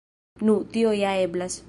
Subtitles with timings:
[0.47, 1.59] Nu, tio ja eblas.